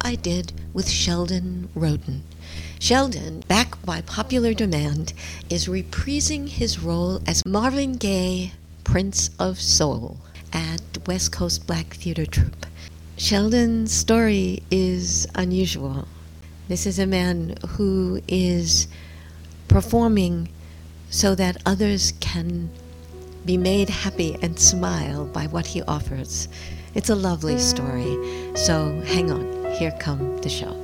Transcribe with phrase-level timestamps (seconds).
[0.00, 2.20] I did with Sheldon Rhoden.
[2.78, 5.12] Sheldon, back by popular demand,
[5.48, 8.52] is reprising his role as Marvin Gaye,
[8.84, 10.18] Prince of Soul,
[10.52, 12.66] at West Coast Black Theater Troupe.
[13.16, 16.08] Sheldon's story is unusual.
[16.68, 18.88] This is a man who is
[19.68, 20.48] performing
[21.10, 22.70] so that others can
[23.44, 26.48] be made happy and smile by what he offers.
[26.94, 28.16] It's a lovely story.
[28.54, 30.74] So hang on, here come the show.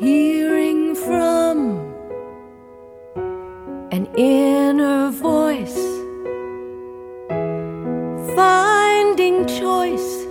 [0.00, 1.58] Hearing from
[3.90, 5.78] an inner voice,
[8.34, 10.26] finding choice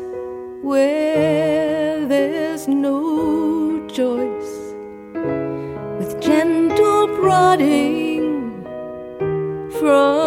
[0.63, 4.53] where there's no choice,
[5.99, 8.65] with gentle prodding
[9.79, 10.20] from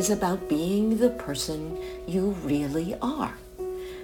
[0.00, 3.34] is about being the person you really are.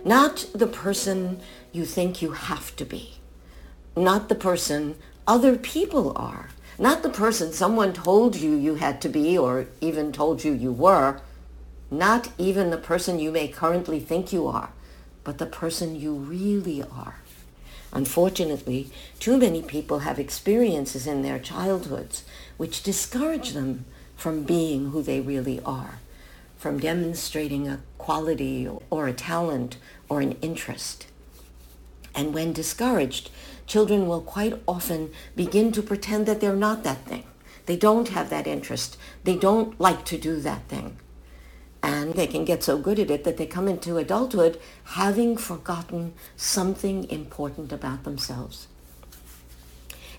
[0.05, 1.41] Not the person
[1.73, 3.15] you think you have to be.
[3.97, 4.97] Not the person
[5.27, 6.51] other people are.
[6.79, 10.71] Not the person someone told you you had to be or even told you you
[10.71, 11.19] were.
[11.91, 14.73] Not even the person you may currently think you are,
[15.25, 17.21] but the person you really are.
[17.91, 22.25] Unfortunately, too many people have experiences in their childhoods
[22.59, 26.01] which discourage them from being who they really are,
[26.57, 29.77] from demonstrating a quality or a talent
[30.09, 31.07] or an interest.
[32.15, 33.31] And when discouraged,
[33.67, 37.25] children will quite often begin to pretend that they're not that thing.
[37.67, 38.97] They don't have that interest.
[39.25, 40.97] They don't like to do that thing.
[41.83, 46.15] And they can get so good at it that they come into adulthood having forgotten
[46.37, 48.67] something important about themselves.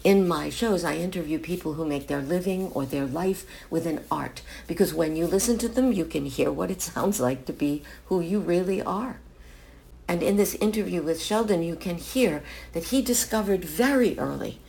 [0.07, 4.05] In my shows, I interview people who make their living or their life with an
[4.09, 7.51] art because when you listen to them, you can hear what it sounds like to
[7.51, 9.19] be who you really are.
[10.07, 12.41] And in this interview with Sheldon, you can hear
[12.71, 14.61] that he discovered very early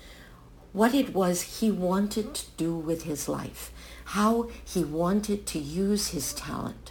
[0.72, 3.70] what it was he wanted to do with his life,
[4.06, 6.90] how he wanted to use his talent.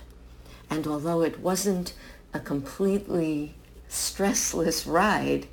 [0.70, 1.92] And although it wasn't
[2.34, 3.56] a completely
[3.90, 5.48] stressless ride,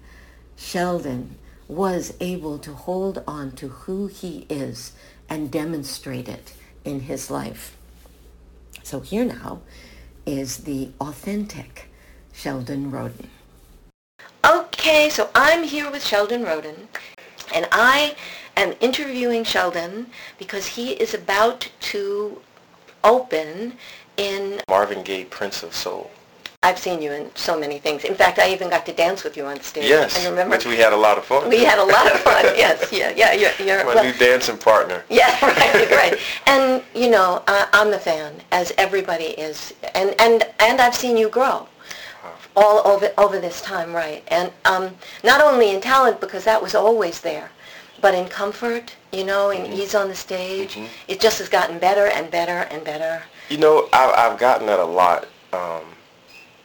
[0.54, 1.38] Sheldon
[1.68, 4.92] was able to hold on to who he is
[5.28, 6.52] and demonstrate it
[6.84, 7.76] in his life.
[8.82, 9.60] So here now
[10.26, 11.88] is the authentic
[12.32, 13.28] Sheldon Rhoden.
[14.44, 16.88] Okay, so I'm here with Sheldon Rhoden,
[17.54, 18.14] and I
[18.56, 20.08] am interviewing Sheldon
[20.38, 22.42] because he is about to
[23.02, 23.74] open
[24.16, 26.10] in Marvin Gaye, Prince of Soul.
[26.64, 28.04] I've seen you in so many things.
[28.04, 29.86] In fact, I even got to dance with you on stage.
[29.86, 31.50] Yes, and remember which we had a lot of fun.
[31.50, 32.44] we had a lot of fun.
[32.56, 33.34] yes, yeah, yeah.
[33.34, 35.04] You're, you're My well, new dancing partner.
[35.10, 36.18] yeah, right, right.
[36.46, 41.18] And you know, I, I'm a fan, as everybody is, and and and I've seen
[41.18, 41.68] you grow
[42.56, 44.24] all over over this time, right?
[44.28, 47.50] And um, not only in talent because that was always there,
[48.00, 50.78] but in comfort, you know, in ease on the stage.
[51.08, 53.22] It just has gotten better and better and better.
[53.50, 55.26] You know, I've, I've gotten that a lot.
[55.52, 55.93] Um,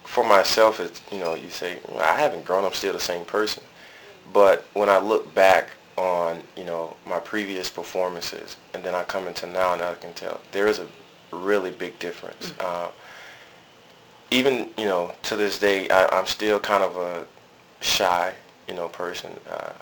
[0.09, 3.61] for myself, it's, you know, you say, I haven't grown, I'm still the same person.
[4.33, 9.27] But when I look back on, you know, my previous performances, and then I come
[9.27, 10.87] into now and I can tell, there is a
[11.31, 12.53] really big difference.
[12.59, 12.89] Uh,
[14.31, 17.27] even, you know, to this day, I, I'm still kind of a
[17.81, 18.33] shy,
[18.67, 19.31] you know, person.
[19.47, 19.73] Uh,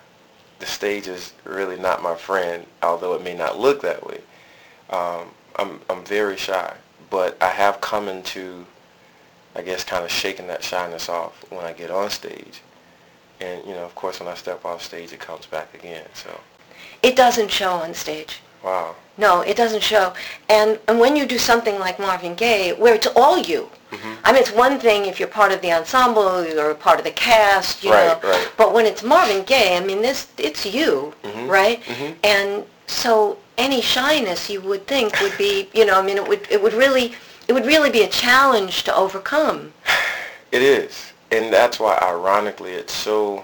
[0.59, 4.19] the stage is really not my friend, although it may not look that way.
[4.89, 6.75] Um, I'm, I'm very shy,
[7.09, 8.65] but I have come into,
[9.57, 12.61] I guess, kind of shaking that shyness off when I get on stage.
[13.41, 16.05] And, you know, of course, when I step off stage, it comes back again.
[16.13, 16.39] So,
[17.01, 18.39] It doesn't show on stage.
[18.63, 18.95] wow.
[19.19, 20.13] No, it doesn't show.
[20.47, 24.13] And, and when you do something like Marvin Gaye, where it's all you, Mm-hmm.
[24.25, 27.05] I mean, it's one thing if you're part of the ensemble or you're part of
[27.05, 28.29] the cast, you Right, know.
[28.29, 28.51] right.
[28.57, 31.47] But when it's Marvin Gaye, I mean, this it's you, Mm-hmm.
[31.47, 31.81] right?
[32.21, 36.45] And so any shyness you would think would be, you know, I mean, it would
[36.51, 37.15] it would really
[37.47, 39.73] it would really be a challenge to overcome.
[40.49, 41.11] It is.
[41.29, 43.43] And that's why, ironically, it's so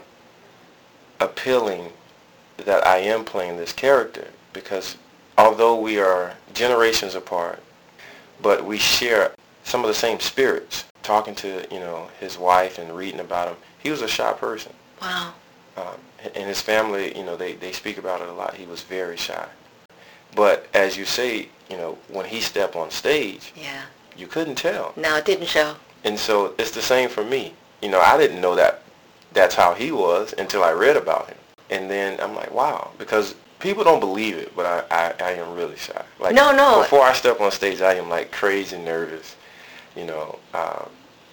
[1.20, 1.90] appealing
[2.56, 4.96] that I am playing this character because
[5.38, 7.62] although we are generations apart,
[8.42, 9.34] but we share
[9.64, 10.86] some of the same spirits.
[11.02, 14.72] Talking to, you know, his wife and reading about him, he was a shy person.
[15.02, 15.34] Wow.
[15.76, 15.98] Um,
[16.36, 18.56] and his family, you know, they, they speak about it a lot.
[18.56, 19.46] He was very shy.
[20.36, 23.82] But as you say, you know, when he stepped on stage, Yeah.
[24.16, 24.94] you couldn't tell.
[24.96, 25.76] No, it didn't show.
[26.04, 27.54] And so it's the same for me.
[27.82, 28.84] You know, I didn't know that
[29.34, 31.38] that's how he was until I read about him.
[31.72, 35.56] And then I'm like, wow, because people don't believe it, but I, I, I am
[35.56, 36.00] really shy.
[36.20, 36.84] Like No, no.
[36.84, 39.36] Before I step on stage, I am like crazy nervous,
[39.96, 40.86] you know, uh,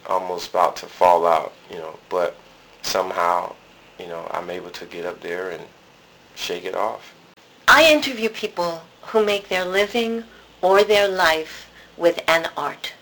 [0.07, 2.35] almost about to fall out, you know, but
[2.81, 3.55] somehow,
[3.99, 5.63] you know, I'm able to get up there and
[6.35, 7.13] shake it off.
[7.69, 10.25] I interview people who make their living
[10.63, 12.93] or their life with an art.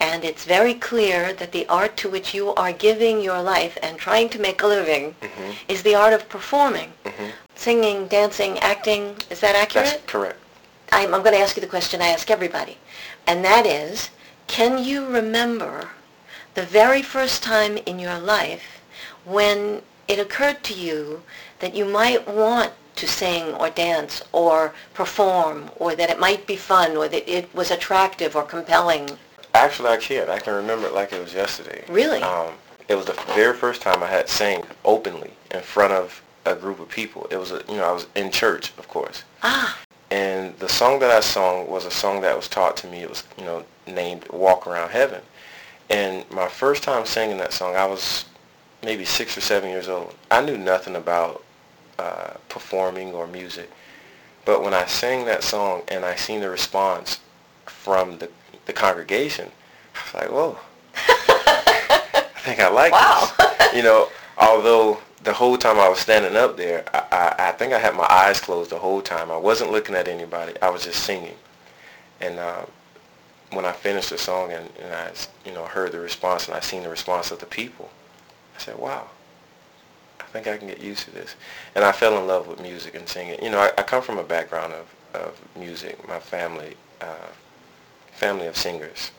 [0.00, 3.96] And it's very clear that the art to which you are giving your life and
[3.96, 5.52] trying to make a living mm-hmm.
[5.68, 6.92] is the art of performing.
[7.04, 7.30] Mm-hmm.
[7.54, 9.86] Singing, dancing, acting, is that accurate?
[9.86, 10.38] That's correct.
[10.92, 12.76] I'm, I'm going to ask you the question I ask everybody.
[13.26, 14.10] And that is,
[14.46, 15.88] can you remember
[16.54, 18.80] the very first time in your life
[19.24, 21.22] when it occurred to you
[21.60, 26.56] that you might want to sing or dance or perform or that it might be
[26.56, 29.08] fun or that it was attractive or compelling?
[29.54, 30.28] Actually, I can't.
[30.28, 31.84] I can remember it like it was yesterday.
[31.88, 32.22] Really?
[32.22, 32.52] Um,
[32.88, 36.80] it was the very first time I had sang openly in front of a group
[36.80, 37.26] of people.
[37.30, 39.24] It was, a, you know, I was in church, of course.
[39.42, 39.78] Ah,
[40.10, 42.98] And the song that I sung was a song that was taught to me.
[43.02, 45.22] It was, you know, named Walk Around Heaven.
[45.90, 48.26] And my first time singing that song, I was
[48.82, 50.14] maybe six or seven years old.
[50.30, 51.42] I knew nothing about
[51.98, 53.70] uh, performing or music.
[54.44, 57.20] But when I sang that song and I seen the response
[57.66, 58.28] from the,
[58.66, 59.50] the congregation,
[59.94, 60.58] I was like, whoa.
[60.96, 63.30] I think I like Wow.
[63.38, 63.74] this.
[63.74, 64.08] You know,
[64.38, 67.04] although the whole time I was standing up there, I,
[67.38, 69.30] I, I think I had my eyes closed the whole time.
[69.30, 70.52] I wasn't looking at anybody.
[70.60, 71.34] I was just singing.
[72.20, 72.66] And uh,
[73.50, 75.10] when I finished the song and, and I,
[75.46, 77.88] you know, heard the response and I seen the response of the people,
[78.56, 79.08] I said, wow,
[80.34, 81.36] think I can get used to this.
[81.76, 83.38] And I fell in love with music and singing.
[83.40, 85.96] You know, I, I come from a background of, of music.
[86.08, 87.28] My family, uh,
[88.12, 89.12] family of singers.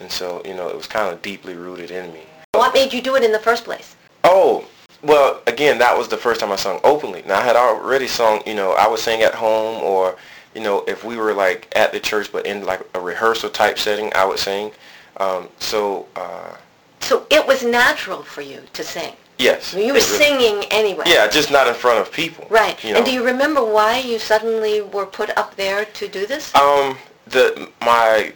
[0.00, 2.22] And so, you know, it was kind of deeply rooted in me.
[2.54, 3.94] what made you do it in the first place?
[4.24, 4.66] Oh,
[5.02, 7.22] well, again, that was the first time I sung openly.
[7.24, 10.16] Now, I had already sung, you know, I would sing at home or,
[10.56, 13.78] you know, if we were like at the church but in like a rehearsal type
[13.78, 14.72] setting, I would sing.
[15.18, 16.56] Um, so, uh,
[16.98, 19.14] So it was natural for you to sing.
[19.40, 19.74] Yes.
[19.74, 21.04] You were singing anyway.
[21.06, 22.46] Yeah, just not in front of people.
[22.50, 22.82] Right.
[22.84, 22.98] You know.
[22.98, 26.54] And do you remember why you suddenly were put up there to do this?
[26.54, 28.32] Um, the my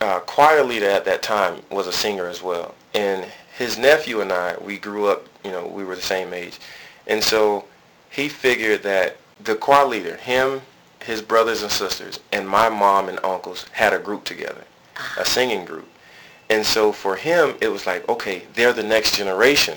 [0.00, 4.32] uh, choir leader at that time was a singer as well, and his nephew and
[4.32, 5.26] I we grew up.
[5.44, 6.58] You know, we were the same age,
[7.06, 7.64] and so
[8.10, 10.60] he figured that the choir leader, him,
[11.04, 14.64] his brothers and sisters, and my mom and uncles had a group together,
[15.18, 15.88] a singing group,
[16.50, 19.76] and so for him it was like, okay, they're the next generation.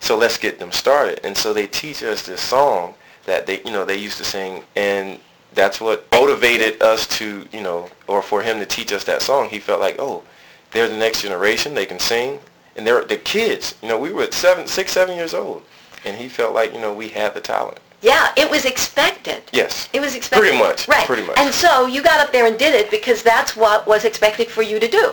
[0.00, 1.20] So let's get them started.
[1.24, 4.62] And so they teach us this song that they, you know, they used to sing,
[4.76, 5.18] and
[5.54, 9.48] that's what motivated us to, you know, or for him to teach us that song.
[9.48, 10.22] He felt like, oh,
[10.70, 11.74] they're the next generation.
[11.74, 12.38] They can sing,
[12.76, 13.74] and they're the kids.
[13.82, 15.62] You know, we were seven, six, seven years old,
[16.04, 17.78] and he felt like you know we had the talent.
[18.02, 19.42] Yeah, it was expected.
[19.52, 19.88] Yes.
[19.92, 20.42] It was expected.
[20.42, 21.06] Pretty much, Right.
[21.06, 21.38] pretty much.
[21.38, 24.62] And so you got up there and did it because that's what was expected for
[24.62, 25.12] you to do.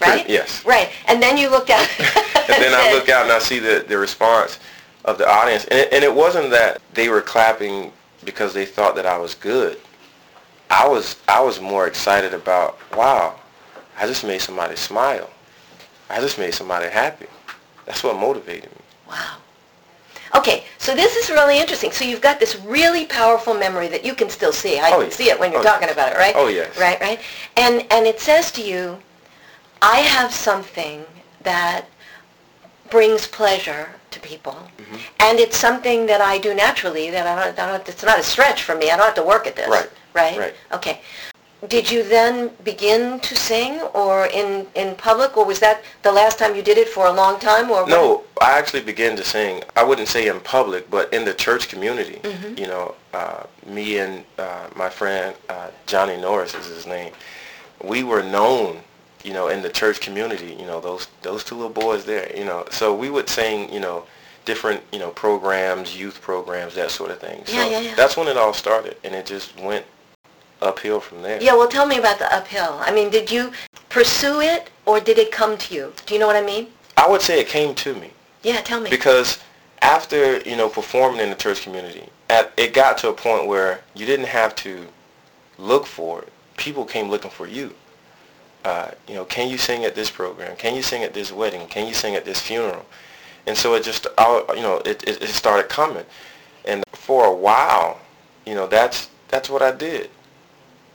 [0.00, 0.28] Right?
[0.28, 0.64] Yes.
[0.64, 0.90] Right.
[1.08, 1.86] And then you looked out.
[1.98, 4.58] and then I look out and I see the, the response
[5.04, 5.64] of the audience.
[5.66, 7.92] And it, and it wasn't that they were clapping
[8.24, 9.78] because they thought that I was good.
[10.70, 13.34] I was I was more excited about, wow,
[13.98, 15.28] I just made somebody smile.
[16.08, 17.26] I just made somebody happy.
[17.86, 18.82] That's what motivated me.
[19.08, 19.36] Wow.
[20.36, 21.90] Okay, so this is really interesting.
[21.90, 24.78] So you've got this really powerful memory that you can still see.
[24.78, 25.10] I Oh, can yeah.
[25.10, 26.34] see it when you're Oh, talking about it, right?
[26.36, 26.78] Oh, yes.
[26.78, 27.20] Right, right.
[27.56, 28.98] And and it says to you,
[29.82, 31.04] I have something
[31.42, 31.86] that
[32.90, 34.96] brings pleasure to people, Mm-hmm.
[35.20, 37.10] and it's something that I do naturally.
[37.10, 37.88] That I don't, I don't.
[37.88, 38.90] It's not a stretch for me.
[38.90, 39.68] I don't have to work at this.
[39.68, 40.38] Right, Right.
[40.38, 40.54] right.
[40.72, 41.00] Okay.
[41.68, 46.38] Did you then begin to sing, or in in public, or was that the last
[46.38, 47.90] time you did it for a long time, or what?
[47.90, 49.62] No, I actually began to sing.
[49.76, 52.18] I wouldn't say in public, but in the church community.
[52.22, 52.58] Mm-hmm.
[52.58, 57.12] You know, uh, me and uh, my friend uh, Johnny Norris is his name.
[57.84, 58.78] We were known,
[59.24, 60.56] you know, in the church community.
[60.58, 62.34] You know, those those two little boys there.
[62.36, 63.72] You know, so we would sing.
[63.72, 64.04] You know,
[64.44, 67.44] different you know programs, youth programs, that sort of thing.
[67.46, 67.94] So Yeah, yeah, yeah.
[67.94, 69.84] that's when it all started, and it just went
[70.62, 71.42] uphill from there.
[71.42, 72.78] Yeah, well, tell me about the uphill.
[72.80, 73.52] I mean, did you
[73.88, 75.92] pursue it or did it come to you?
[76.06, 76.68] Do you know what I mean?
[76.96, 78.10] I would say it came to me.
[78.42, 78.90] Yeah, tell me.
[78.90, 79.38] because
[79.82, 83.80] after you know performing in the church community at, it got to a point where
[83.94, 84.86] you didn't have to
[85.58, 87.72] look for it people came looking for you
[88.64, 91.66] uh, you know can you sing at this program can you sing at this wedding
[91.68, 92.84] can you sing at this funeral
[93.46, 94.06] and so it just
[94.54, 96.04] you know it, it, it started coming
[96.64, 97.98] and for a while
[98.46, 100.10] you know that's that's what i did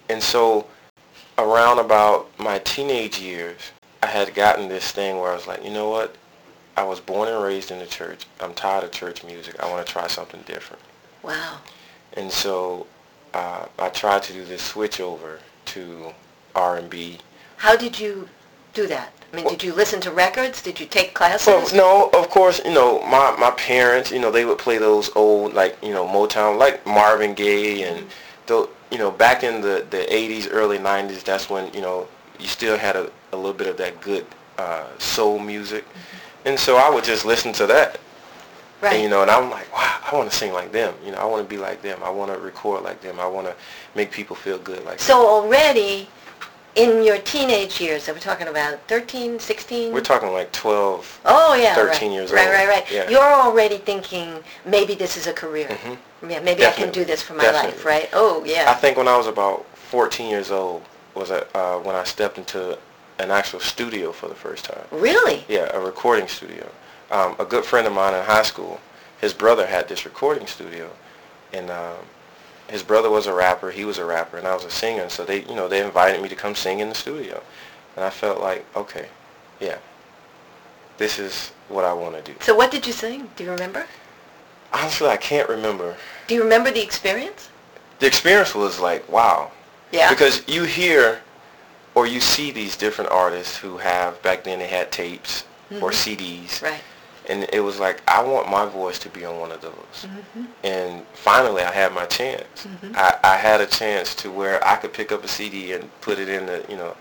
[0.10, 0.68] and so
[1.38, 3.58] around about my teenage years
[4.04, 6.16] i had gotten this thing where i was like you know what
[6.78, 8.26] I was born and raised in the church.
[8.42, 9.62] I'm tired of church music.
[9.62, 10.82] I want to try something different.
[11.24, 11.60] wow.
[12.14, 12.88] And so
[13.34, 16.14] uh, I tried to do this switch over to
[16.56, 17.20] R&B.
[17.58, 18.30] How did you
[18.74, 19.12] do that?
[19.34, 20.62] I mean, did you listen to records?
[20.62, 21.48] Did you take classes?
[21.48, 25.10] Well, no, of course, you know, my, my parents, you know, they would play those
[25.16, 28.06] old, like, you know, Motown, like Marvin Gaye and,
[28.48, 32.08] the, you know, back in the, the 80s, early 90s, that's when, you know,
[32.40, 34.26] you still had a, a little bit of that good
[34.58, 35.84] uh, soul music.
[36.46, 38.00] And so I would just listen to that.
[38.82, 38.94] right.
[38.94, 40.94] And, you know, and I'm like, wow, I want to sing like them.
[41.04, 42.00] You know, I want to be like them.
[42.04, 43.20] I want to record like them.
[43.20, 43.56] I want to
[43.96, 46.08] make people feel good like so already
[46.76, 49.94] in your teenage years, that we're talking about 13, 16?
[49.94, 51.22] We're talking like 12.
[51.26, 52.14] Oh yeah, 13 right.
[52.14, 52.54] years right, old.
[52.54, 53.10] Right, right, Yeah.
[53.10, 55.68] You're already thinking maybe this is a career.
[55.68, 55.98] Mhm.
[56.30, 58.10] Yeah, maybe I can do this for my life, right?
[58.14, 58.66] Oh yeah.
[58.70, 62.38] I think when I was about 14 years old was uh, uh, when I stepped
[62.38, 62.78] into
[63.20, 64.84] an actual studio for the first time.
[64.92, 65.46] really?
[65.48, 66.70] Yeah, a recording studio.
[67.12, 68.82] Um, a good friend of mine in high school,
[69.22, 70.90] his brother had this recording studio,
[71.54, 71.96] and um,
[72.68, 75.04] his brother was a rapper, he was a rapper, and I was a singer.
[75.04, 77.42] And so they, you know, they invited me to come sing in the studio,
[77.96, 79.08] and I felt like, okay,
[79.60, 79.78] yeah,
[80.98, 82.38] this is what I want to do.
[82.42, 83.30] So what did you sing?
[83.36, 83.86] Do you remember?
[84.74, 85.96] Honestly, I can't remember.
[86.28, 87.50] Do you remember the experience?
[88.00, 89.52] The experience was like, wow,
[89.92, 90.10] Yeah.
[90.10, 91.22] because you hear
[91.94, 95.46] or you see these different artists who have back then they had tapes
[95.82, 96.46] or mm-hmm.
[96.46, 96.82] CDs right.
[97.30, 99.74] And it was like I want my voice to be on one of those.
[100.02, 100.44] Mm-hmm.
[100.64, 102.66] And finally, I had my chance.
[102.66, 102.94] Mm-hmm.
[102.96, 106.20] I, I had a chance to where I could pick up a CD and put
[106.20, 106.96] it in the, you know,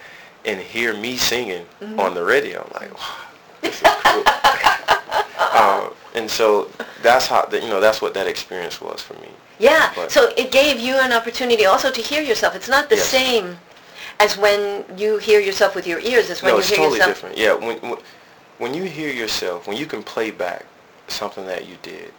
[0.45, 1.99] and hear me singing mm-hmm.
[2.01, 2.63] on the radio.
[2.65, 3.17] I'm like, wow,
[3.61, 4.25] this is cool.
[5.61, 6.71] um, and so
[7.03, 9.29] that's how, the, you know, that's what that experience was for me.
[9.59, 9.93] Yeah.
[9.95, 12.55] But- so it gave you an opportunity also to hear yourself.
[12.55, 13.09] It's not the Yes.
[13.09, 13.59] same
[14.21, 17.23] as when you hear yourself with your ears as when no, you hear totally yourself.
[17.23, 17.81] No, it's totally different.
[17.81, 17.99] Yeah, when, when
[18.59, 20.67] when you hear yourself, when you can play back
[21.09, 22.13] something that you did,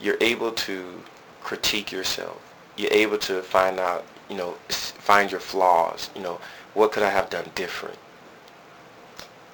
[0.00, 1.00] you're able to
[1.42, 2.40] critique yourself.
[2.76, 6.10] You're able to find out, you know, find your flaws.
[6.16, 6.40] You know,
[6.74, 7.98] what could I have done different?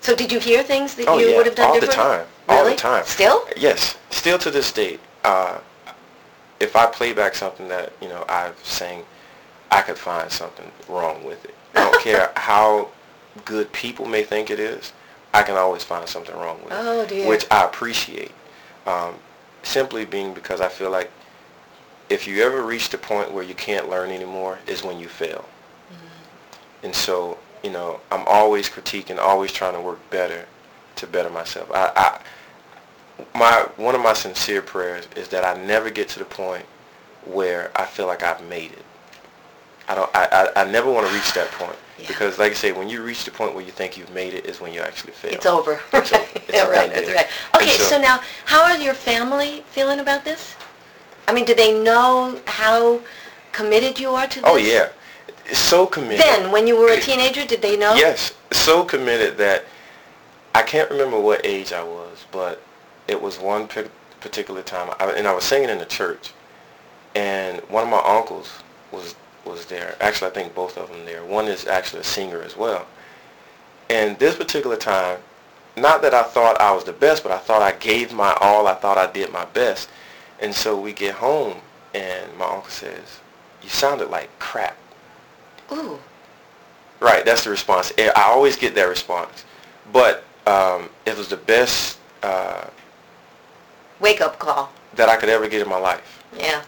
[0.00, 1.92] So did you hear things that Oh you yeah, would have done all different?
[1.92, 2.58] the time, Really?
[2.60, 3.04] all the time.
[3.04, 3.46] Still?
[3.56, 5.00] Yes, still to this date.
[5.24, 5.58] Uh,
[6.58, 9.04] if I play back something that you know I've sang,
[9.70, 11.54] I could find something wrong with it.
[11.74, 12.88] I don't care how
[13.44, 14.92] good people may think it is.
[15.32, 17.28] I can always find something wrong with Oh, it, dear.
[17.28, 18.32] which I appreciate.
[18.86, 19.14] Um,
[19.62, 21.10] simply being because I feel like
[22.08, 25.44] if you ever reach the point where you can't learn anymore, is when you fail.
[25.92, 26.86] Mm-hmm.
[26.86, 30.46] And so, you know, I'm always critiquing, always trying to work better
[30.96, 31.70] to better myself.
[31.72, 32.20] I, I
[33.38, 36.64] my one of my sincere prayers is that I never get to the point
[37.26, 38.84] where I feel like I've made it.
[39.88, 40.10] I don't.
[40.14, 41.76] I, I, I never want to reach that point.
[42.00, 42.08] Yeah.
[42.08, 44.46] Because, like I say, when you reach the point where you think you've made it,
[44.46, 45.32] is when you actually fail.
[45.32, 45.80] It's over.
[45.92, 46.24] It's over.
[46.34, 47.26] It's yeah, right, that's right.
[47.56, 50.56] Okay, so, now, how are your family feeling about this?
[51.28, 53.00] I mean, do they know how
[53.52, 54.44] committed you are to this?
[54.48, 54.88] Oh yeah,
[55.52, 56.20] so committed.
[56.20, 57.94] Then, when you were a teenager, did they know?
[57.94, 59.64] Yes, so committed that
[60.54, 62.62] I can't remember what age I was, but
[63.06, 63.68] it was one
[64.20, 66.32] particular time, I, and I was singing in the church,
[67.14, 68.50] and one of my uncles
[68.90, 69.14] was
[69.44, 69.96] was there.
[70.00, 71.24] Actually, I think both of them there.
[71.24, 72.86] One is actually a singer as well.
[73.88, 75.18] And this particular time,
[75.76, 78.66] not that I thought I was the best, but I thought I gave my all.
[78.66, 79.88] I thought I did my best.
[80.40, 81.58] And so we get home,
[81.94, 83.20] and my uncle says,
[83.62, 84.76] "You sounded like crap."
[85.72, 85.98] Ooh,
[87.00, 87.92] Right, that's the response.
[87.98, 89.44] I always get that response.
[89.92, 92.66] But um, it was the best uh,
[94.00, 94.70] wake up call.
[94.96, 96.22] that I could ever get in my life.
[96.36, 96.62] Yeah.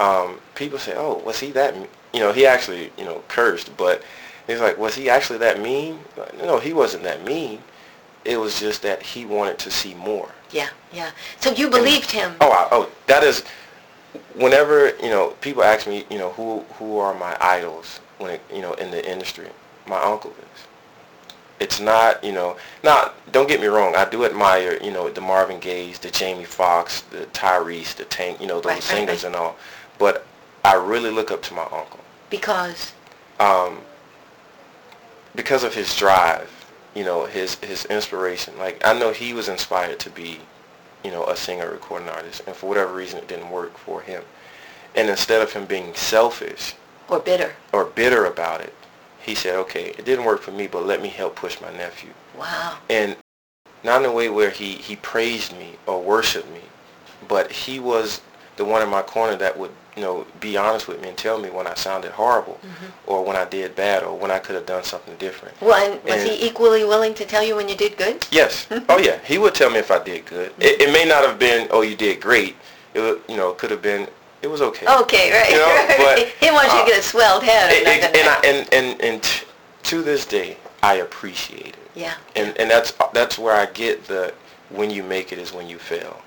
[0.00, 1.86] Um, people say, oh, was he that, me-"
[2.18, 4.02] you know, he actually, you know, cursed, but
[4.48, 6.00] he's like, was he actually that mean?
[6.16, 7.62] Like, no, he wasn't that mean.
[8.24, 10.28] It was just that he wanted to see more.
[10.50, 11.12] Yeah, yeah.
[11.38, 12.34] So you believed him.
[12.40, 13.44] Oh, I, oh, that is,
[14.34, 18.40] whenever, you know, people ask me, you know, who, who are my idols when it,
[18.52, 19.46] you know, in the industry,
[19.86, 20.66] my uncle is.
[21.60, 25.20] It's not, you know, not, don't get me wrong, I do admire, you know, the
[25.20, 29.22] Marvin Gaye's, the Jamie Foxx, the Tyrese, the Tank, you know, those Right, right, singers
[29.22, 29.28] right.
[29.28, 29.56] and all.
[30.00, 30.26] But
[30.64, 32.92] I really look up to my uncle Because,
[33.40, 33.78] um,
[35.34, 36.50] because of his drive,
[36.94, 38.58] you know, his his inspiration.
[38.58, 40.40] Like I know he was inspired to be,
[41.04, 44.22] you know, a singer, recording artist, and for whatever reason, it didn't work for him.
[44.94, 46.74] And instead of him being selfish
[47.08, 47.54] or bitter.
[47.72, 48.74] or bitter about it,
[49.20, 52.10] he said, "Okay, it didn't work for me, but let me help push my nephew."
[52.36, 52.78] Wow.
[52.88, 53.16] And
[53.84, 56.62] not in a way where he he praised me or worshiped me,
[57.28, 58.20] but he was
[58.56, 61.38] the one in my corner that would you know be honest with me and tell
[61.40, 62.60] me when I sounded horrible,
[63.06, 65.60] or when I did bad, or when I could have done something different.
[65.60, 68.24] Well, and was And- he equally willing to tell you when you did good?
[68.30, 68.68] Yes.
[68.88, 69.18] oh yeah.
[69.24, 70.52] He would tell me if I did good.
[70.60, 72.54] It, it may not have been, oh, you did great.
[72.94, 74.06] It would, you know, could have been,
[74.40, 74.86] it was okay.
[75.02, 75.50] Okay, right.
[75.50, 75.96] You know, right.
[75.98, 77.72] but, he wants you uh, to get a swelled head.
[77.72, 79.46] and, and, I, and, and, and t-
[79.84, 81.90] to this day, I appreciate it.
[81.96, 84.32] yeah, And, and that's, that's where I get the,
[84.70, 86.20] when you make it is when you fail.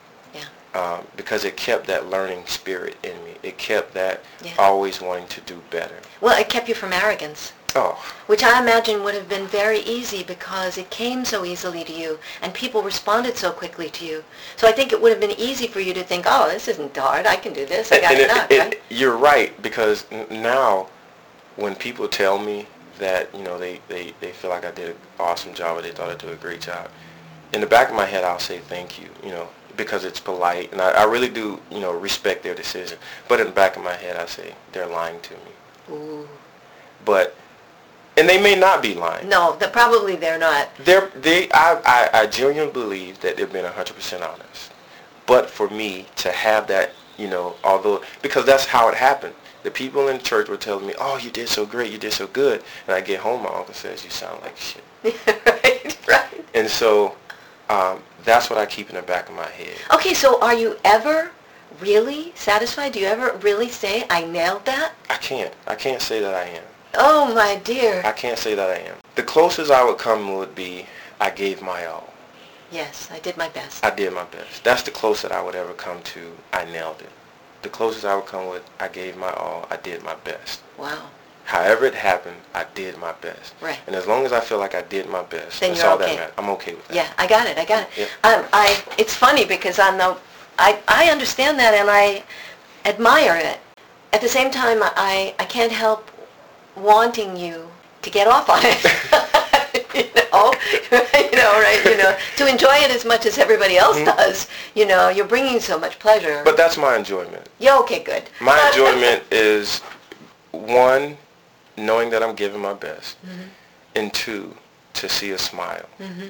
[0.74, 3.36] Um, because it kept that learning spirit in me.
[3.44, 4.52] It kept that Yeah.
[4.58, 5.96] always wanting to do better.
[6.22, 10.24] Well, it kept you from arrogance, Oh, which I imagine would have been very easy
[10.24, 14.24] because it came so easily to you and people responded so quickly to you.
[14.56, 16.96] So I think it would have been easy for you to think, oh, this isn't
[16.96, 17.26] hard.
[17.28, 17.92] I can do this.
[17.92, 18.82] I got it, it- right?
[18.90, 20.88] You're right because n- now,
[21.58, 22.66] when people tell me
[23.00, 25.92] that you know they, they, they feel like I did an awesome job or they
[25.92, 26.90] thought I did a great job,
[27.54, 30.72] in the back of my head I'll say thank you, you know, because it's polite
[30.72, 32.98] and I, I really do you know respect their decision.
[33.28, 35.52] But in the back of my head I say they're lying to me.
[35.92, 36.28] Ooh.
[37.06, 37.36] But
[38.18, 39.30] and they may not be lying.
[39.30, 40.70] No, the, probably they're not.
[40.80, 44.72] They're, they, I, I, I genuinely believe that they've been 100% honest.
[45.26, 49.34] But for me to have that, you know, although, because that's how it happened.
[49.64, 52.14] The people in the church were telling me, oh, you did so great, you did
[52.14, 52.64] so good.
[52.88, 54.84] And I get home, my uncle says, you sound like shit.
[55.46, 56.46] right, right.
[56.54, 57.16] And so
[57.70, 59.78] um, that's what I keep in the back of my head.
[59.94, 61.32] Okay, so are you ever
[61.80, 62.94] really satisfied?
[62.94, 64.94] Do you ever really say, I nailed that?
[65.10, 65.54] I can't.
[65.68, 66.64] I can't say that I am.
[66.96, 68.02] Oh, my dear.
[68.06, 68.98] I can't say that I am.
[69.16, 70.86] The closest I would come would be
[71.20, 72.12] I gave my all.
[72.72, 73.84] Yes, I did my best.
[73.84, 74.64] I did my best.
[74.64, 77.10] That's the closest I would ever come to I nailed it.
[77.62, 80.62] The closest I would come with I gave my all, I did my best.
[80.78, 81.10] Wow.
[81.52, 83.56] However it happened, I did my best.
[83.60, 83.78] Right.
[83.86, 86.06] And as long as I feel like I did my best, Then that's all okay.
[86.06, 86.34] that matters.
[86.38, 86.96] I'm okay with that.
[86.96, 87.58] Yeah, I got it.
[87.58, 87.90] I got it.
[87.98, 88.06] Yeah.
[88.24, 88.82] Um, I.
[88.98, 90.16] It's funny because on the,
[90.58, 92.24] I I understand that and I
[92.86, 93.60] admire it.
[94.14, 96.10] At the same time, I I can't help
[96.78, 97.68] wanting you
[98.02, 98.82] to get off on it.
[99.94, 100.54] you know,
[101.32, 101.82] you know, right?
[101.84, 104.48] You know, to enjoy it as much as everybody else does.
[104.74, 106.30] You know, you're bringing so much pleasure.
[106.30, 106.46] Mm-hmm.
[106.46, 107.50] But that's my enjoyment.
[107.60, 108.24] yeah, okay, good.
[108.40, 109.82] My enjoyment is
[110.52, 111.18] one,
[111.86, 113.50] knowing that I'm giving my best, Mm-hmm.
[113.96, 114.54] and two,
[114.94, 115.86] to see a smile.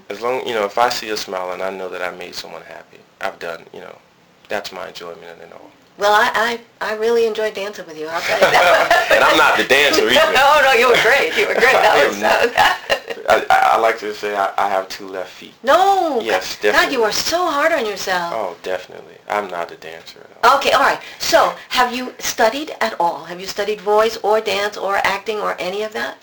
[0.09, 2.35] As long, you know, if I see a smile and I know that I made
[2.35, 3.97] someone happy, I've done, you know,
[4.49, 5.70] that's my enjoyment in it all.
[6.01, 8.07] Well, I, I I really enjoyed dancing with you.
[8.07, 9.07] I'll tell you that.
[9.13, 10.33] And I'm not the dancer either.
[10.33, 11.37] no, no, you were great.
[11.37, 11.77] You were great.
[11.77, 12.23] That I was
[13.29, 15.53] I, I, I like to say I, I have two left feet.
[15.61, 16.19] no.
[16.21, 16.85] Yes, definitely.
[16.85, 18.33] God, you are so hard on yourself.
[18.35, 19.17] Oh, definitely.
[19.29, 20.57] I'm not a dancer at all.
[20.57, 20.99] Okay, all right.
[21.19, 23.25] So, have you studied at all?
[23.25, 26.17] Have you studied voice or dance or acting or any of that?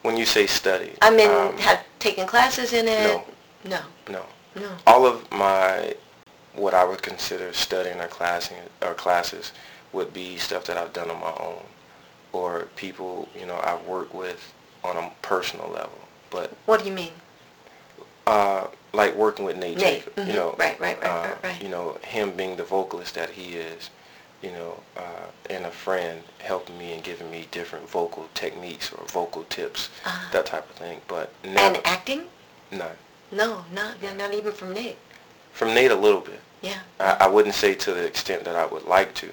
[0.00, 3.04] When you say study, I mean, um, have taken classes in it?
[3.06, 3.24] No.
[3.64, 3.80] No.
[4.08, 4.24] no.
[4.56, 4.70] No.
[4.86, 5.94] All of my,
[6.54, 9.52] what I would consider studying or classing or classes
[9.92, 11.62] would be stuff that I've done on my own,
[12.32, 14.52] or people you know I've worked with
[14.84, 15.98] on a personal level,
[16.30, 17.12] but What do you mean?
[18.26, 21.42] uh, like working with Nate, Nate, Jacob, you mhm, know, right, right, right, uh, right,
[21.44, 21.62] right.
[21.62, 23.90] you know, him being the vocalist that he is,
[24.42, 29.04] you know, uh, and a friend helping me and giving me different vocal techniques or
[29.06, 30.28] vocal tips, Uh-huh.
[30.32, 31.00] that type of thing.
[31.08, 32.28] But never, And acting?
[32.70, 32.96] none.
[33.30, 34.98] No, not not even from Nate.
[35.52, 36.40] From Nate, a little bit.
[36.62, 36.78] Yeah.
[37.00, 39.30] I, I wouldn't say to the extent that I would like to,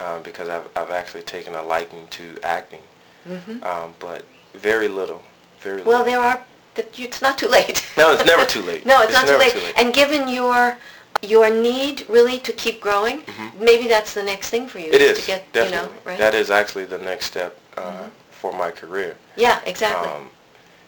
[0.00, 2.80] um, because I've, I've actually taken a liking to acting,
[3.28, 3.64] Mm-hmm.
[3.64, 5.22] um, but very little,
[5.60, 5.88] very Mm-hmm.
[5.88, 6.12] Well, little.
[6.12, 6.44] there are.
[6.74, 7.82] that It's not too late.
[7.96, 8.84] No, it's never too late.
[8.92, 9.52] no, it's, It's not too late.
[9.52, 9.74] too late.
[9.78, 10.76] And given your
[11.22, 13.22] your need really to keep growing,
[13.58, 14.86] maybe that's the next thing for you.
[14.86, 14.94] Mm-hmm.
[14.96, 15.78] It is, to get definitely.
[15.88, 16.18] you know right.
[16.18, 19.16] That is actually the next step uh, for my career.
[19.36, 20.10] yeah, exactly.
[20.10, 20.28] Um,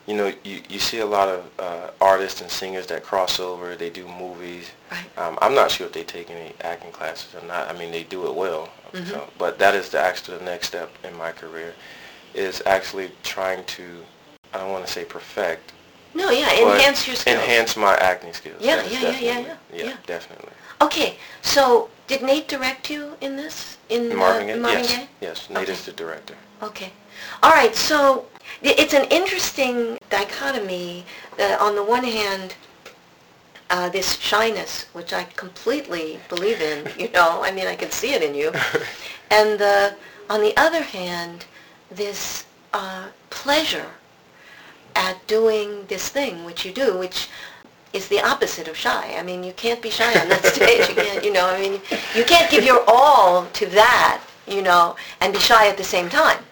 [0.07, 3.75] you know, you, you see a lot of uh, artists and singers that cross over.
[3.75, 4.71] They do movies.
[4.90, 5.19] Right.
[5.19, 7.69] Um, I'm not sure if they take any acting classes or not.
[7.69, 8.69] I mean, they do it well.
[8.92, 9.11] Mm-hmm.
[9.11, 11.75] So, but that is the actually the next step in my career,
[12.35, 13.85] is actually trying to,
[14.55, 15.73] I don't want to say perfect,
[16.16, 17.37] no, yeah, enhance your skills.
[17.37, 18.57] Enhance my acting skills.
[18.59, 19.97] Yeah, yeah, yeah, yeah, yeah, yeah.
[20.07, 20.53] definitely.
[20.81, 23.77] Okay, so did Nate direct you in this?
[23.90, 24.59] In Marvin Gaye?
[24.59, 25.09] Marvin yes, Gaye?
[25.21, 25.51] yes.
[25.51, 26.35] Nate is the director.
[26.62, 26.90] Okay.
[27.42, 27.74] All right.
[27.74, 28.26] So
[28.62, 31.05] it's an interesting dichotomy.
[31.37, 32.55] That on the one hand,
[33.70, 38.14] uh, this shyness, which I completely believe in, you know, I mean, I can see
[38.14, 38.52] it in you,
[39.31, 39.94] and the,
[40.31, 41.46] on the other hand,
[41.90, 43.87] this uh, pleasure
[44.94, 47.29] at doing this thing, which you do, which
[47.92, 49.14] is the opposite of shy.
[49.18, 50.88] I mean, you can't be shy on that stage.
[50.88, 51.81] You can't, you know, I mean,
[52.14, 56.09] you can't give your all to that, you know, and be shy at the same
[56.09, 56.42] time.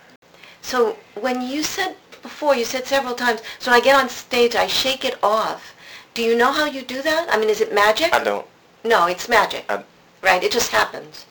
[0.64, 4.56] So when you said before, you said several times, so when I get on stage,
[4.56, 5.76] I shake it off.
[6.14, 7.28] Do you know how you do that?
[7.30, 8.14] I mean, is it magic?
[8.14, 8.46] I don't,
[8.82, 9.66] No, it's magic.
[9.68, 9.84] I,
[10.22, 11.26] Right, it just happens.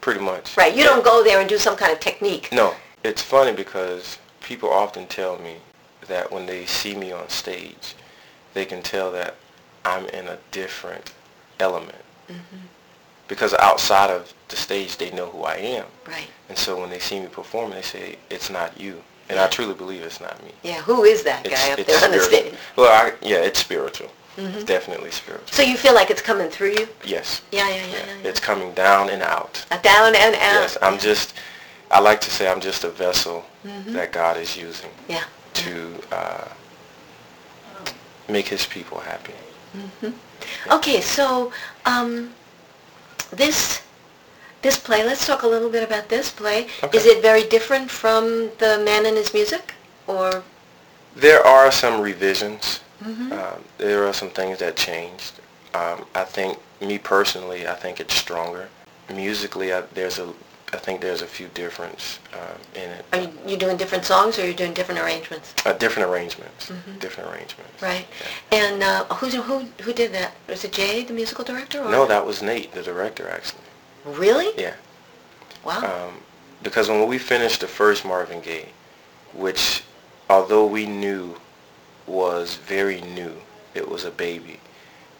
[0.00, 0.56] pretty much.
[0.56, 2.50] Right, you don't go there and do some kind of technique.
[2.52, 5.56] No, it's funny because people often tell me
[6.06, 7.96] that when they see me on stage,
[8.54, 9.34] they can tell that
[9.84, 11.12] I'm in a different
[11.58, 12.04] element.
[12.28, 12.66] Mm-hmm.
[13.28, 15.84] Because outside of the stage, they know who I am.
[16.06, 16.26] Right.
[16.48, 19.02] And so when they see me perform, they say, it's not you.
[19.28, 20.52] And I truly believe it's not me.
[20.62, 22.54] Yeah, who is that It's, guy up there on the stage?
[22.76, 24.10] Well, I, yeah, it's spiritual.
[24.38, 25.48] It's definitely spiritual.
[25.50, 26.88] So you feel like it's coming through you?
[27.04, 27.42] Yes.
[27.50, 28.06] Yeah, yeah, yeah, Yeah.
[28.22, 28.28] yeah.
[28.28, 29.66] It's coming down and out.
[29.70, 30.62] Uh, down and out.
[30.62, 31.34] Yes, I'm just,
[31.90, 35.24] I like to say I'm just a vessel that God is using Yeah.
[35.54, 36.48] to uh,
[38.28, 39.34] make his people happy.
[40.70, 41.52] Okay, so
[41.84, 42.32] um,
[43.30, 43.82] this
[44.62, 45.04] this play.
[45.04, 46.66] Let's talk a little bit about this play.
[46.82, 46.98] Okay.
[46.98, 49.74] Is it very different from the Man and His Music,
[50.06, 50.42] or
[51.14, 52.80] There are some revisions.
[53.02, 53.32] Mm-hmm.
[53.32, 55.34] Um, there are some things that changed.
[55.74, 58.68] Um, I think, me personally, I think it's stronger.
[59.12, 60.32] Musically, I, there's a,
[60.72, 63.04] I think there's a few difference um, in it.
[63.12, 65.54] are you, doing different songs, or you're doing different arrangements?
[65.64, 66.70] Uh, different arrangements.
[66.98, 67.80] Different arrangements.
[67.80, 68.06] Right.
[68.52, 70.34] And uh, who's who who did that?
[70.48, 71.80] Was it Jay, the musical director?
[71.82, 71.90] Or?
[71.90, 73.62] No, that was Nate, the director, actually.
[74.04, 74.52] Really?
[74.60, 74.74] Yeah.
[75.64, 76.08] Wow.
[76.08, 76.14] Um,
[76.62, 78.68] because when we finished the first Marvin Gaye,
[79.32, 79.84] which
[80.28, 81.36] although we knew
[82.06, 83.32] was very new,
[83.74, 84.60] it was a baby,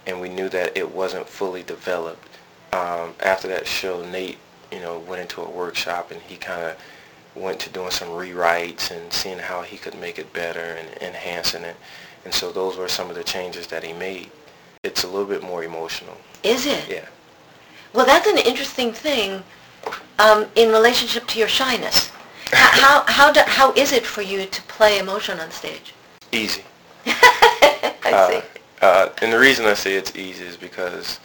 [0.06, 2.28] and we knew that it wasn't fully developed.
[2.72, 4.38] Um, after that show, Nate,
[4.72, 6.76] you know, went into a workshop and he kind of
[7.34, 11.62] went to doing some rewrites and seeing how he could make it better and enhancing
[11.62, 11.76] it.
[12.24, 14.30] And so those were some of the changes that he made.
[14.82, 16.16] It's a little bit more emotional.
[16.42, 16.88] Is it?
[16.88, 17.06] Yeah.
[17.92, 19.42] Well, that's an interesting thing
[20.18, 22.10] um, in relationship to your shyness.
[22.52, 25.94] How how how, do, how is it for you to play emotion on stage?
[26.32, 26.62] Easy.
[27.06, 28.40] I Uh, see.
[28.82, 31.20] uh, and the reason I say it's easy is because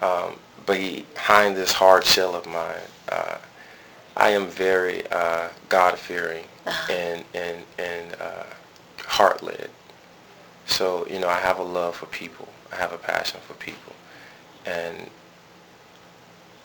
[0.00, 3.38] um, behind this hard shell of mine, uh,
[4.16, 6.92] I am very uh, God-fearing Uh-huh.
[6.92, 8.44] and and and uh,
[9.16, 9.70] heart-led.
[10.66, 12.48] So you know, I have a love for people.
[12.72, 13.94] I have a passion for people,
[14.66, 15.08] and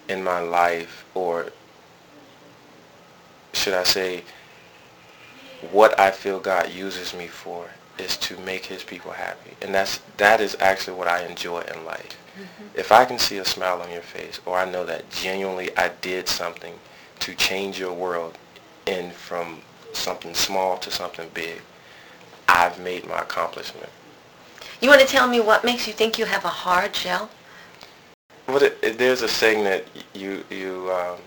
[0.10, 1.54] in my life, or
[3.54, 4.24] should I say,
[5.72, 9.52] what I feel God uses me for is to make his people happy.
[9.62, 12.18] And that's that is actually what I enjoy in life.
[12.76, 15.90] If I can see a smile on your face or I know that genuinely I
[16.02, 16.74] did something
[17.20, 18.38] to change your world
[18.88, 19.62] and from
[19.94, 21.62] something small to something big,
[22.48, 23.90] I've made my accomplishment.
[24.82, 27.30] You want to tell me what makes you think you have a hard shell?
[28.48, 31.20] Well, it, it, there's a saying that you you um,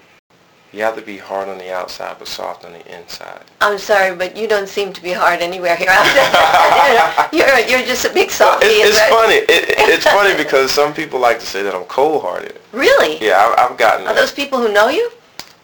[0.77, 3.41] you have to be hard on the outside but soft on the inside.
[3.63, 5.89] I'm sorry, but you don't seem to be hard anywhere here.
[7.33, 8.67] you're you're just a big softie.
[8.67, 9.11] It, it's right?
[9.11, 9.35] funny.
[9.37, 12.61] It, it's funny because some people like to say that I'm cold-hearted.
[12.73, 13.19] Really?
[13.25, 14.21] Yeah, I've, I've gotten Are that.
[14.21, 15.11] those people who know you?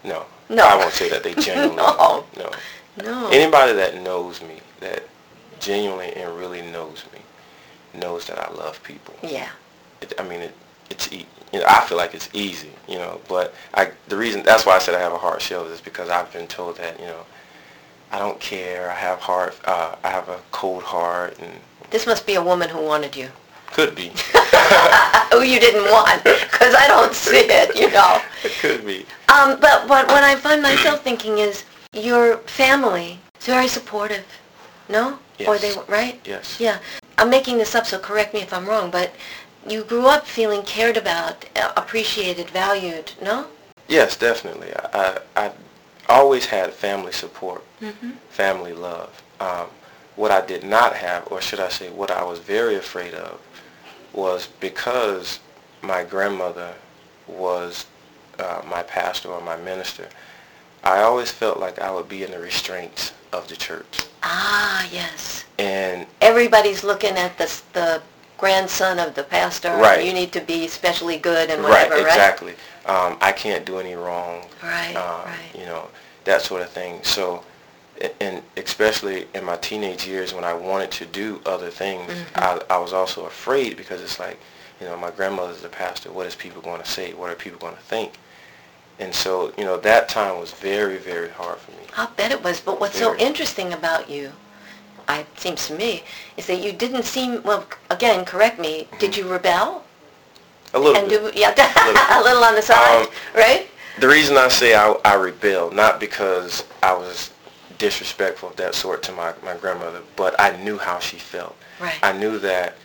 [0.03, 0.25] No.
[0.49, 0.65] No.
[0.65, 2.25] I won't say that they genuinely No.
[2.35, 2.51] no.
[3.03, 3.29] No.
[3.29, 5.03] Anybody that knows me, that
[5.59, 7.19] genuinely and really knows me
[7.99, 9.13] knows that I love people.
[9.21, 9.49] Yeah.
[10.01, 10.55] It, I mean, it,
[10.93, 14.43] it's e- you know, I feel like it's easy, you know, but I the reason
[14.43, 16.99] that's why I said I have a hard shell is because I've been told that
[16.99, 17.25] you know
[18.11, 18.89] I don't care.
[18.91, 19.55] I have heart.
[19.65, 21.51] Uh, I have a cold heart, and
[21.89, 23.29] This must be a woman who wanted you.
[23.71, 24.09] could be,
[25.31, 28.21] Who you didn't want, because I don't see it, you know.
[28.43, 28.99] it could be.
[29.33, 34.25] Um, but, but what I find myself thinking is your family is very supportive,
[34.89, 35.17] no?
[35.47, 35.89] Or they, Yes.
[35.89, 36.19] right?
[36.23, 36.59] Yes.
[36.59, 36.77] Yeah.
[37.17, 39.09] I'm making this up, so correct me if I'm wrong, but
[39.67, 43.47] you grew up feeling cared about, uh, appreciated, valued, no?
[43.87, 44.73] Yes, definitely.
[44.75, 45.51] I, I, I
[46.09, 47.63] always had family support,
[48.29, 49.21] family love.
[49.39, 49.67] Um,
[50.15, 53.39] what I did not have, or should I say what I was very afraid of,
[54.13, 55.39] was because
[55.81, 56.73] my grandmother
[57.27, 57.85] was
[58.39, 60.07] uh, my pastor or my minister,
[60.83, 64.01] I always felt like I would be in the restraints of the church.
[64.21, 65.45] Ah, yes.
[65.57, 68.01] And Everybody's looking at the, the
[68.43, 69.69] grandson of the pastor.
[69.77, 70.05] Right.
[70.05, 72.01] You need to be especially good and whatever, right?
[72.05, 72.51] exactly.
[72.85, 74.43] Um, I can't do any wrong.
[74.61, 75.37] Right, um, right.
[75.57, 75.87] You know,
[76.25, 77.01] that sort of thing.
[77.03, 77.41] So,
[78.01, 82.39] a- and especially in my teenage years when I wanted to do other things, Mm-hmm.
[82.39, 84.37] I, I was also afraid because it's like,
[84.81, 86.11] you know, my grandmother's the pastor.
[86.11, 87.13] What is people going to say?
[87.13, 88.11] What are people going to think?
[88.99, 91.77] And so, you know, that time was very, very hard for me.
[91.95, 92.59] I'll bet it was.
[92.59, 93.21] But what's so Very.
[93.21, 94.33] interesting about you,
[95.09, 96.03] it seems to me,
[96.37, 97.65] is that you didn't seem well.
[97.89, 98.87] Again, correct me.
[98.99, 99.83] Did you rebel?
[100.73, 101.33] A little And bit.
[101.33, 101.49] do yeah,
[101.85, 103.67] little a little on the side, Um, right?
[103.99, 107.31] The reason I say I, I rebelled, not because I was
[107.77, 111.55] disrespectful of that sort to my, my grandmother, but I knew how she felt.
[111.79, 111.99] Right.
[112.01, 112.75] I knew that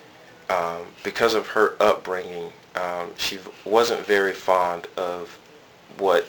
[0.51, 5.39] um, because of her upbringing, um, she wasn't very fond of
[5.99, 6.27] what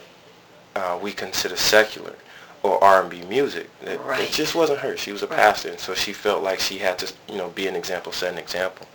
[0.75, 2.15] uh, we consider secular
[2.63, 3.69] or R&B music.
[3.83, 4.21] It, Right.
[4.21, 4.97] it just wasn't her.
[4.97, 5.37] She was a Right.
[5.39, 8.31] pastor, and so she felt like she had to, you know, be an example, set
[8.31, 8.85] an example.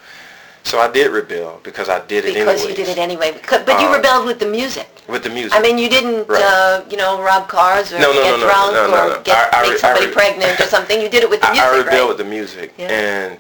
[0.65, 2.55] So I did rebel because I did it anyway.
[2.55, 3.39] Because you did it anyway.
[3.51, 4.89] But you Um, rebelled with the music.
[5.07, 5.53] with the music.
[5.59, 6.43] I mean, you didn't, Right.
[6.43, 8.73] uh, you know, rob cars or No, no, get no, drunk
[9.19, 10.99] or get I- I make I somebody re- pregnant or something.
[11.03, 12.09] You did it with the music, I rebelled right?
[12.09, 12.89] with the music, Yeah.
[12.89, 13.39] and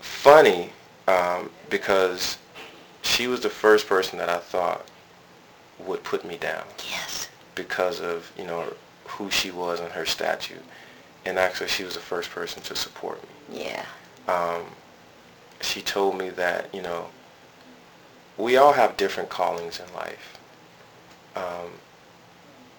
[0.00, 0.72] funny
[1.08, 2.36] um, because
[3.02, 4.84] she was the first person that I thought
[5.78, 7.28] would put me down yes.
[7.54, 8.64] because of you know
[9.16, 10.60] who she was and her statue,
[11.24, 13.62] and actually she was the first person to support me.
[13.62, 13.84] Yeah.
[14.28, 14.62] Um,
[15.60, 17.06] she told me that you know
[18.36, 20.38] we all have different callings in life.
[21.36, 21.70] Um,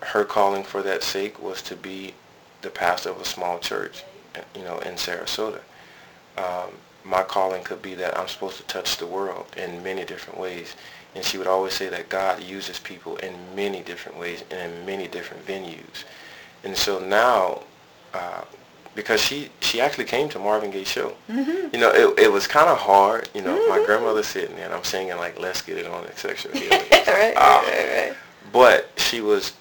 [0.01, 2.13] her calling for that sake was to be
[2.61, 4.03] the pastor of a small church,
[4.55, 5.61] you know, in Sarasota.
[6.37, 6.71] Um,
[7.03, 10.75] my calling could be that I'm supposed to touch the world in many different ways.
[11.13, 14.85] And she would always say that God uses people in many different ways and in
[14.85, 16.03] many different venues.
[16.65, 17.61] And so now,
[18.13, 18.41] uh,
[18.95, 21.13] because she, she actually came to Marvin Gaye's show.
[21.29, 21.73] Mm-hmm.
[21.73, 23.29] You know, it, it was kind of hard.
[23.33, 26.03] You know, my grandmother sitting there and I'm singing like, let's get it on
[26.53, 26.69] healing.
[26.91, 28.13] right, right, Um, right, right.
[28.51, 29.53] But she was,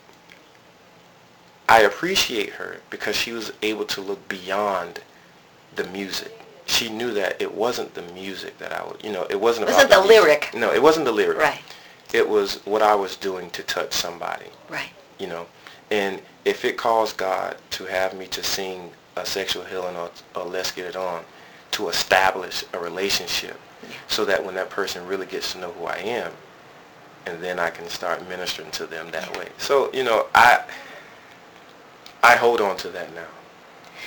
[1.69, 5.01] I appreciate her because she was able to look beyond
[5.77, 6.40] the music.
[6.67, 9.73] She knew that it wasn't the music that I would, you know, it wasn't It
[9.73, 10.23] wasn't the music.
[10.23, 10.51] lyric.
[10.55, 11.38] No, it wasn't the lyric.
[11.38, 11.61] Right,
[12.12, 14.90] It was what I was doing to touch somebody, right.
[15.19, 15.47] you know.
[15.90, 20.44] And if it caused God to have me to sing a sexual healing or, or
[20.44, 21.23] let's get it on,
[21.73, 23.59] to establish a relationship
[24.09, 26.33] so that when that person really gets to know who I am,
[27.27, 29.49] and then I can start ministering to them that way.
[29.59, 30.62] So, you know, I
[32.23, 33.27] I hold on to that now.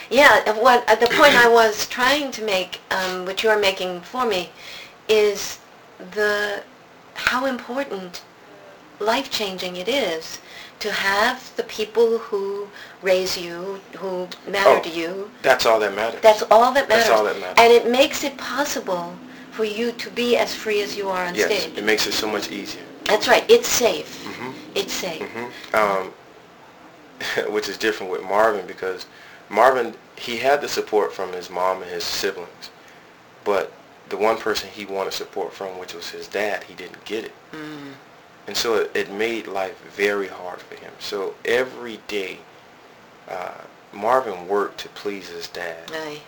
[0.10, 4.02] Yeah, what uh, the point I was trying to make, um, which you are making
[4.02, 4.50] for me,
[5.08, 5.60] is
[6.13, 6.63] the
[7.16, 8.24] how important,
[9.00, 10.40] life changing it is
[10.80, 12.68] to have the people who
[13.02, 14.82] raise you, who matter Oh.
[14.82, 15.32] to you.
[15.42, 16.22] That's all that matters.
[16.22, 17.06] That's all that matters.
[17.08, 17.56] That's all that matters.
[17.58, 19.16] And it makes it possible
[19.52, 21.78] for you to be as free as you are on yes, stage.
[21.78, 22.84] it makes it so much easier.
[23.06, 23.44] That's right.
[23.50, 24.24] It's safe.
[24.26, 24.54] Mhm.
[24.76, 25.22] It's safe.
[25.32, 26.13] hmm Um,
[27.52, 29.08] which is different with Marvin because
[29.50, 32.70] Marvin he had the support from his mom and his siblings,
[33.44, 33.72] but
[34.10, 37.32] the one person he wanted support from, which was his dad, he didn't get it,
[37.54, 37.94] Mm.
[38.48, 40.92] And so it, it made life very hard for him.
[41.00, 42.40] So every day,
[43.30, 43.52] uh,
[43.94, 45.92] Marvin worked to please his dad.
[45.94, 46.20] Aye.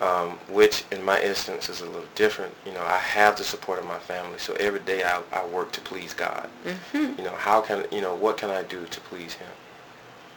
[0.00, 2.52] um, which in my instance is a little different.
[2.66, 5.70] You know, I have the support of my family, so every day I, I work
[5.72, 6.48] to please God.
[6.66, 7.16] Mhm.
[7.16, 9.48] You know, how can you know what can I do to please Him?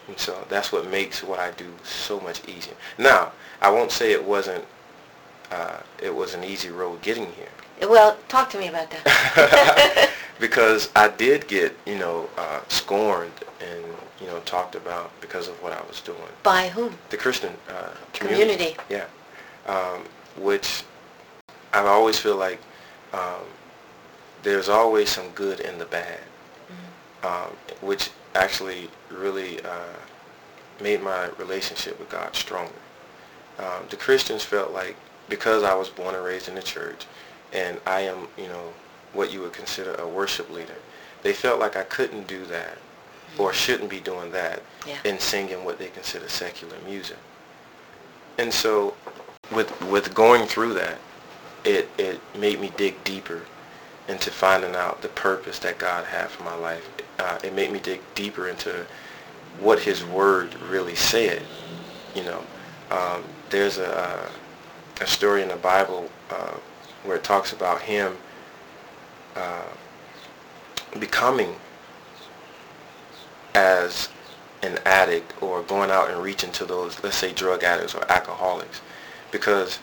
[0.07, 2.75] And so that's what makes what I do so much easier.
[2.99, 4.63] Now, I won't say it wasn't.
[5.51, 7.89] Uh, it was an easy road getting here.
[7.89, 10.11] Well, talk to me about that.
[10.39, 13.83] because I did get, you know, uh, scorned and,
[14.21, 16.19] you know, talked about because of what I was doing.
[16.43, 16.97] By whom?
[17.09, 18.75] The Christian uh, community.
[18.75, 18.77] Community.
[18.89, 19.05] Yeah.
[19.67, 20.03] Um,
[20.37, 20.83] which
[21.73, 22.59] I always feel like
[23.13, 23.43] um,
[24.43, 26.19] there's always some good in the bad,
[27.23, 29.97] um, which actually really uh,
[30.81, 32.71] made my relationship with God stronger.
[33.59, 34.95] Um, the Christians felt like
[35.29, 37.05] because I was born and raised in the church,
[37.51, 38.71] and I am, you know,
[39.17, 40.75] what you would consider a worship leader,
[41.23, 42.77] they felt like I couldn't do that
[43.37, 44.97] or shouldn't be doing that Yeah.
[45.03, 47.17] in singing what they consider secular music.
[48.37, 48.95] And so
[49.51, 50.97] with with going through that,
[51.65, 53.41] it, it made me dig deeper
[54.07, 56.87] into finding out the purpose that God had for my life.
[57.19, 58.85] Uh, it made me dig deeper into
[59.59, 61.41] what His Word really said.
[62.15, 62.43] You know,
[62.91, 64.29] um, there's a,
[65.01, 66.55] a story in the Bible uh,
[67.03, 68.15] where it talks about Him
[69.37, 69.63] uh,
[70.99, 71.55] becoming
[73.53, 74.09] as
[74.63, 78.81] an addict or going out and reaching to those, let's say, drug addicts or alcoholics,
[79.31, 79.79] because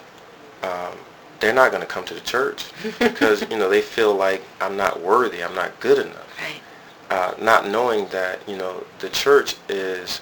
[0.63, 0.99] um,
[1.41, 2.65] they're not going to come to the church
[2.99, 6.39] because you know they feel like I'm not worthy, I'm not good enough.
[6.41, 6.61] Right.
[7.11, 10.21] Uh, not knowing that you know the church is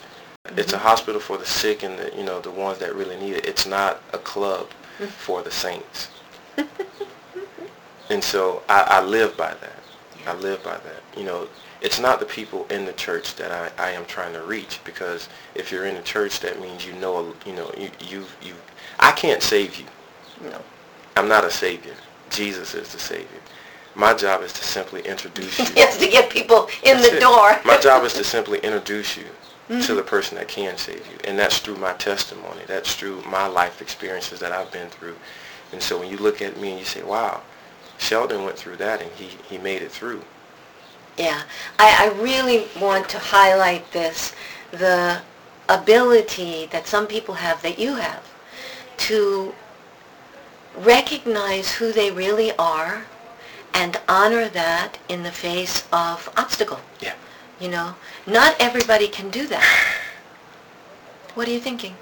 [0.56, 3.34] it's a hospital for the sick and the, you know the ones that really need
[3.34, 3.46] it.
[3.46, 4.68] It's not a club
[5.18, 6.08] for the saints.
[8.12, 9.82] and so I, I live by that.
[10.26, 11.02] I live by that.
[11.16, 11.48] You know,
[11.80, 15.30] it's not the people in the church that I, I am trying to reach because
[15.54, 18.54] if you're in the church, that means you know, you know, you, you, you,
[19.00, 19.86] I can't save you.
[20.42, 20.60] No.
[21.16, 21.94] I'm not a savior.
[22.28, 23.40] Jesus is the savior.
[23.94, 25.74] My job is to simply introduce you.
[25.74, 27.20] Yes, to get people in That's the it.
[27.20, 27.58] door.
[27.64, 29.24] My job is to simply introduce you
[29.68, 29.96] to mm-hmm.
[29.96, 31.16] the person that can save you.
[31.24, 32.60] And that's through my testimony.
[32.66, 35.16] That's through my life experiences that I've been through.
[35.72, 37.40] And so when you look at me and you say, wow,
[38.02, 40.22] Sheldon went through that and he, he made it through.
[41.16, 41.42] Yeah,
[41.78, 44.34] I, I really want to highlight this,
[44.72, 45.20] the
[45.68, 48.28] ability that some people have, that you have,
[48.98, 49.54] to
[50.78, 53.04] recognize who they really are
[53.74, 56.80] and honor that in the face of obstacle.
[57.00, 57.14] Yeah.
[57.60, 57.94] You know,
[58.26, 59.64] not everybody can do that.
[61.34, 61.94] What are you thinking?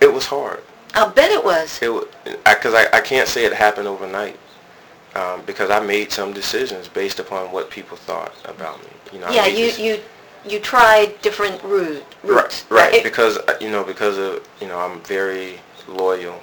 [0.00, 0.62] It was hard.
[0.94, 1.78] I'll bet it was.
[1.82, 4.38] It was, because I, I, can't say it happened overnight.
[5.16, 8.90] Um, because I made some decisions based upon what people thought about me.
[9.14, 10.02] You know, Yeah, you, you,
[10.46, 12.66] you tried different route, routes.
[12.68, 13.02] Right, right.
[13.02, 16.38] Because uh, you know, because of you know, I'm very loyal,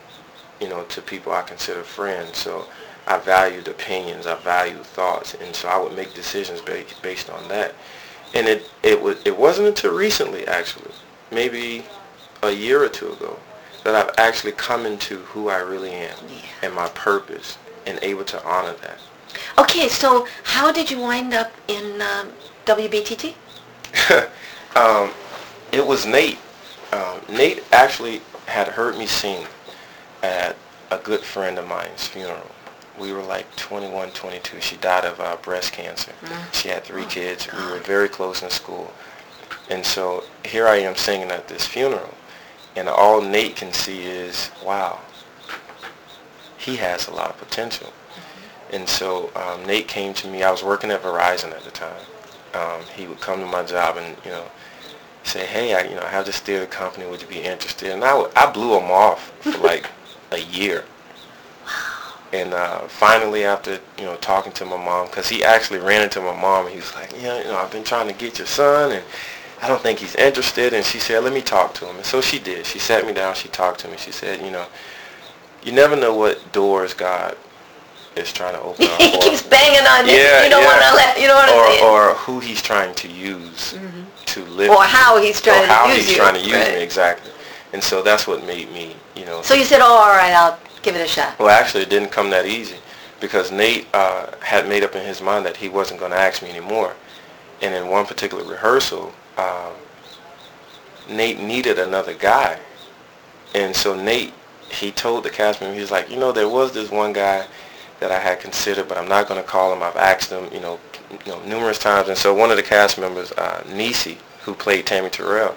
[0.60, 2.38] you know, to people I consider friends.
[2.38, 2.66] So
[3.06, 7.48] I valued opinions, I valued thoughts, and so I would make decisions based based on
[7.50, 7.76] that.
[8.34, 10.92] And it it was it wasn't until recently, actually,
[11.32, 11.86] maybe
[12.42, 13.38] a year or two ago,
[13.84, 16.42] that I've actually come into who I really am Yeah.
[16.64, 19.00] and my purpose, and able to honor that.
[19.58, 22.32] Okay, so how did you wind up in um,
[22.66, 23.34] WBTT?
[24.76, 25.12] um,
[25.72, 26.38] it was Nate.
[26.92, 29.46] Um, Nate actually had heard me sing
[30.22, 30.56] at
[30.92, 32.50] a good friend of mine's funeral.
[33.00, 34.62] We were like 21, 22.
[34.62, 36.12] She died of uh, breast cancer.
[36.52, 37.48] She had three kids.
[37.52, 38.94] We were very close in school.
[39.70, 42.14] And so here I am singing at this funeral.
[42.76, 45.00] And all Nate can see is, wow,
[46.64, 47.92] he has a lot of potential.
[48.72, 50.44] And so um, Nate came to me.
[50.44, 52.02] I was working at Verizon at the time.
[52.54, 54.46] Um, he would come to my job and you know
[55.24, 57.06] say, "Hey, I you know I have this theater company.
[57.10, 59.90] Would you be interested?" And I, would- I blew him off for like
[60.32, 60.86] a year.
[62.34, 66.20] And uh, finally, after you know talking to my mom, because he actually ran into
[66.22, 68.48] my mom, and he was like, "Yeah, you know, I've been trying to get your
[68.48, 69.04] son, and
[69.62, 72.22] I don't think he's interested." And she said, "Let me talk to him." And so
[72.22, 72.66] she did.
[72.66, 73.36] She sat me down.
[73.36, 73.98] She talked to me.
[73.98, 74.66] She said, "You know,
[75.66, 77.38] you never know what doors God
[78.16, 80.14] is trying to open up he for." keeps banging on it.
[80.16, 80.68] Yeah, you don't yeah.
[80.68, 81.20] want to let.
[81.20, 83.78] You don't want to or, or who he's trying to use
[84.28, 86.16] to live Or how he's trying or to how use he's you.
[86.16, 86.76] trying to use Right.
[86.76, 87.32] me exactly
[87.74, 90.58] and so that's what made me you know So you said, oh, all right, I'll
[90.82, 91.38] give it a shot.
[91.40, 92.78] well actually it didn't come that easy
[93.20, 96.42] because Nate uh, had made up in his mind that he wasn't going to ask
[96.42, 96.94] me anymore
[97.62, 99.74] and in one particular rehearsal um,
[101.10, 102.58] Nate needed another guy
[103.56, 104.34] and so Nate
[104.74, 107.46] he told the cast member he was like you know there was this one guy
[108.00, 109.82] that I had considered, but I'm not going to call him.
[109.82, 110.78] I've asked him, you know,
[111.26, 112.10] you know, numerous times.
[112.10, 115.56] And so one of the cast members, uh, Nisi, who played Tammy Terrell,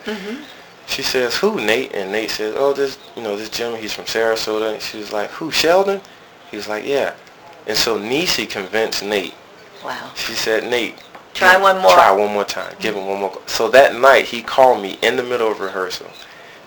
[0.87, 3.83] she says, "Who, Nate?" And Nate says, "Oh, this, you know, this gentleman.
[3.83, 6.01] He's from Sarasota." And she was like, "Who, Sheldon?"
[6.51, 7.15] He was like, "Yeah."
[7.67, 9.35] And so Nisi convinced Nate.
[9.85, 10.13] Wow.
[10.15, 10.95] She said, "Nate,
[11.35, 12.77] Try one more." Try one more time.
[12.79, 16.07] Give him one more." So that night, he called me in the middle of rehearsal,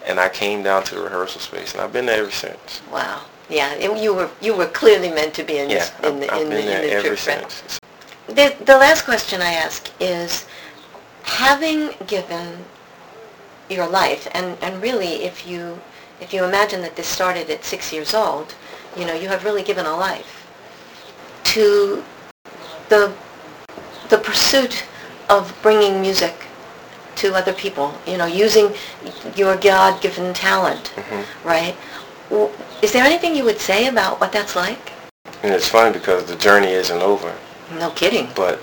[0.10, 2.82] and I came down to the rehearsal space, and I've been there ever since.
[2.92, 3.22] Wow.
[3.50, 6.34] Yeah, it- you were you were clearly meant to be in Yeah, this, in the
[6.34, 7.20] I've in the, been in there the ever trip,
[7.52, 7.80] since.
[8.28, 10.46] the, the last question I ask is,
[11.24, 12.58] having given
[13.70, 15.80] your life, and, and really if you,
[16.22, 18.56] if you imagine that this started at six years old,
[18.98, 20.48] you know, you have really given a life
[21.46, 22.04] to
[22.90, 23.14] the,
[24.10, 24.84] the pursuit
[25.30, 26.34] of bringing music
[27.20, 28.74] to other people, you know, using
[29.36, 31.48] your God-given talent, mm-hmm.
[31.48, 31.76] right?
[32.82, 34.92] Is there anything you would say about what that's like?
[35.44, 37.34] And it's funny because the journey isn't over,
[37.78, 38.30] No kidding.
[38.36, 38.60] but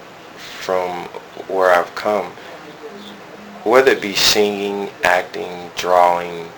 [0.61, 1.04] from
[1.48, 2.32] where I've come,
[3.64, 6.48] whether it be singing, acting, drawing,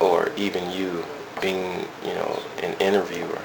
[0.00, 1.04] or even you
[1.40, 3.40] being, you know, an interviewer,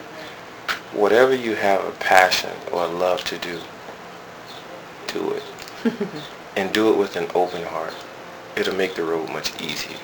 [0.94, 3.60] whatever you have a passion or a love to do,
[5.08, 5.44] do it.
[6.56, 7.94] and do it with an open heart.
[8.56, 9.98] It'll make the road much easier.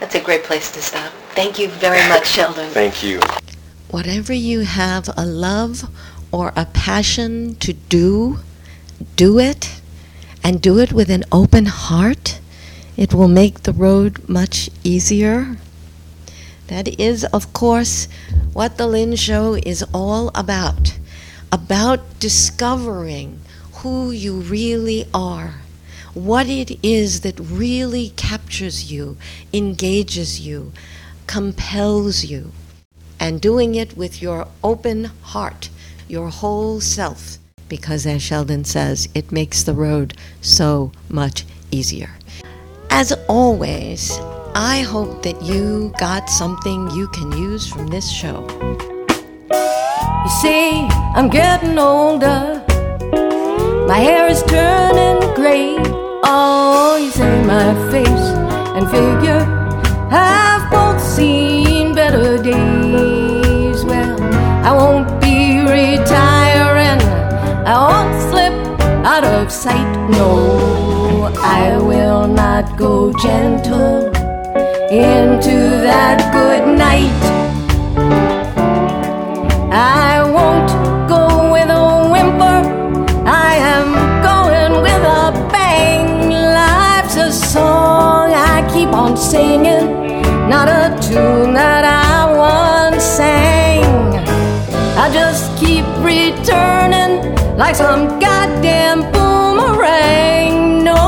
[0.00, 1.12] That's a great place to stop.
[1.34, 2.70] Thank you very much, Sheldon.
[2.70, 3.20] Thank you.
[3.90, 5.88] Whatever you have a love
[6.32, 8.40] or a passion to do,
[9.14, 9.80] do it,
[10.42, 12.40] and do it with an open heart.
[12.96, 15.56] It will make the road much easier.
[16.66, 18.08] That is, of course,
[18.52, 20.98] what the Lynn Show is all about.
[21.52, 23.40] About discovering
[23.84, 25.56] who you really are,
[26.14, 29.14] what it is that really captures you,
[29.52, 30.72] engages you,
[31.26, 32.50] compels you,
[33.20, 35.68] and doing it with your open heart,
[36.08, 37.36] your whole self,
[37.68, 42.08] because as Sheldon says, it makes the road so much easier.
[42.88, 44.18] As always,
[44.54, 48.46] I hope that you got something you can use from this show.
[49.50, 52.63] You see, I'm getting older.
[53.86, 55.76] My hair is turning gray.
[56.24, 58.28] Oh, you say my face
[58.76, 59.44] and figure
[60.10, 63.84] have both seen better days.
[63.84, 64.22] Well,
[64.64, 67.00] I won't be retiring.
[67.66, 68.56] I won't slip
[69.04, 69.90] out of sight.
[70.08, 74.06] No, I will not go gentle
[74.90, 75.56] into
[75.88, 77.20] that good night.
[79.70, 80.03] I
[89.34, 93.82] singing, not a tune that I once sang.
[95.04, 97.12] I just keep returning
[97.56, 100.84] like some goddamn boomerang.
[100.84, 101.02] No,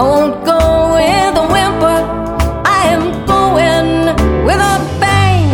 [0.00, 0.60] I won't go
[0.96, 1.98] with a whimper.
[2.78, 3.04] I am
[3.34, 3.90] going
[4.46, 5.44] with a bang.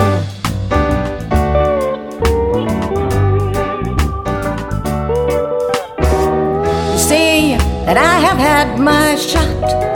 [6.92, 7.56] You see
[7.86, 9.95] that I have had my shot.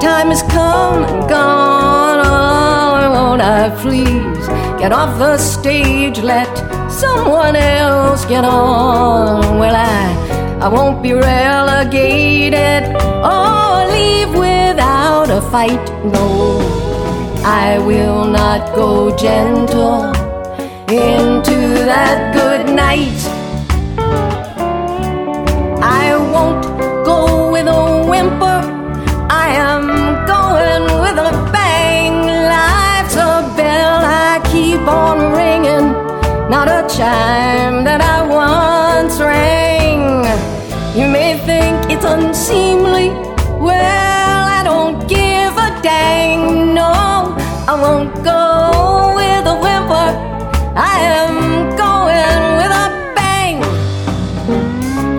[0.00, 2.20] Time has come and gone.
[2.24, 4.48] Oh, won't I please
[4.80, 6.20] get off the stage?
[6.20, 6.48] Let
[6.90, 9.58] someone else get on.
[9.58, 15.84] Well, I, I won't be relegated or leave without a fight.
[16.02, 16.58] No,
[17.44, 20.06] I will not go gentle
[20.88, 23.39] into that good night.
[37.00, 40.20] Chime that I once rang.
[40.94, 43.08] You may think it's unseemly.
[43.66, 46.74] Well, I don't give a dang.
[46.74, 46.92] No,
[47.72, 48.44] I won't go
[49.18, 50.10] with a whimper.
[50.92, 51.36] I am
[51.84, 53.58] going with a bang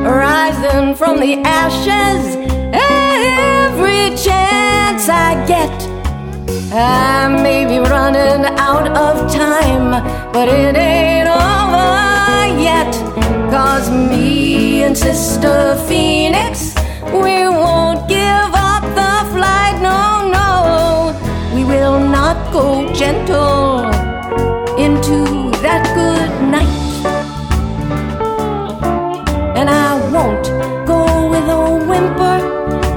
[0.03, 2.21] rising from the ashes
[3.01, 5.75] every chance I get.
[6.71, 9.89] I may be running out of time,
[10.31, 11.30] but it ain't.
[13.51, 16.73] Cause me and Sister Phoenix,
[17.13, 21.13] we won't give up the flight, no, no.
[21.53, 23.85] We will not go gentle
[24.79, 26.81] into that good night
[29.61, 30.47] and I won't
[30.87, 32.39] go with a whimper.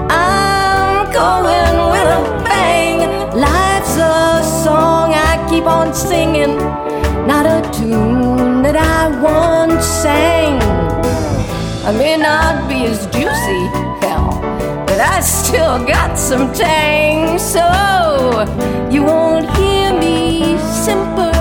[0.08, 2.98] I'm going with a bang.
[3.36, 6.56] Life's a song I keep on singing,
[11.86, 13.62] I may not be as juicy,
[14.00, 14.40] hell,
[14.86, 17.38] but I still got some tang.
[17.38, 17.60] So
[18.90, 21.36] you won't hear me simper.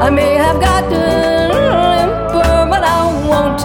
[0.00, 3.60] I may have gotten limper, but I won't